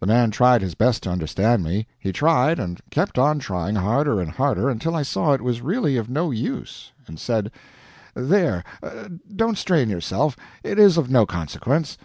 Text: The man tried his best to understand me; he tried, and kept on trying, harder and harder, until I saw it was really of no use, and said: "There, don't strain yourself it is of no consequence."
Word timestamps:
The 0.00 0.06
man 0.06 0.30
tried 0.30 0.60
his 0.60 0.74
best 0.74 1.02
to 1.04 1.10
understand 1.10 1.64
me; 1.64 1.86
he 1.98 2.12
tried, 2.12 2.58
and 2.58 2.78
kept 2.90 3.16
on 3.18 3.38
trying, 3.38 3.76
harder 3.76 4.20
and 4.20 4.30
harder, 4.32 4.68
until 4.68 4.94
I 4.94 5.00
saw 5.02 5.32
it 5.32 5.40
was 5.40 5.62
really 5.62 5.96
of 5.96 6.10
no 6.10 6.30
use, 6.30 6.92
and 7.06 7.18
said: 7.18 7.50
"There, 8.12 8.64
don't 9.34 9.56
strain 9.56 9.88
yourself 9.88 10.36
it 10.62 10.78
is 10.78 10.98
of 10.98 11.08
no 11.08 11.24
consequence." 11.24 11.96